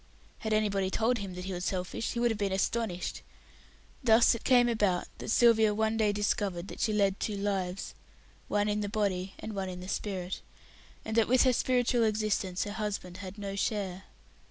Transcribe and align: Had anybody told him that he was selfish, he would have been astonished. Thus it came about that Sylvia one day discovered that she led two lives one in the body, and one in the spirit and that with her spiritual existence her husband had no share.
Had 0.39 0.51
anybody 0.51 0.89
told 0.89 1.19
him 1.19 1.35
that 1.35 1.45
he 1.45 1.53
was 1.53 1.63
selfish, 1.65 2.13
he 2.13 2.19
would 2.19 2.31
have 2.31 2.37
been 2.39 2.51
astonished. 2.51 3.21
Thus 4.03 4.33
it 4.33 4.43
came 4.43 4.67
about 4.67 5.05
that 5.19 5.29
Sylvia 5.29 5.75
one 5.75 5.95
day 5.95 6.11
discovered 6.11 6.69
that 6.69 6.79
she 6.79 6.91
led 6.91 7.19
two 7.19 7.37
lives 7.37 7.93
one 8.47 8.67
in 8.67 8.81
the 8.81 8.89
body, 8.89 9.35
and 9.37 9.53
one 9.53 9.69
in 9.69 9.79
the 9.79 9.87
spirit 9.87 10.41
and 11.05 11.15
that 11.17 11.27
with 11.27 11.43
her 11.43 11.53
spiritual 11.53 12.03
existence 12.03 12.63
her 12.63 12.71
husband 12.71 13.17
had 13.17 13.37
no 13.37 13.55
share. 13.55 14.05